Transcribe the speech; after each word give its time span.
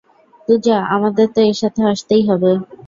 পূজা, 0.47 0.77
আমাদের 0.95 1.27
তো 1.33 1.39
একসাথে 1.41 1.81
আসতেই 1.91 2.23
হবে। 2.29 2.51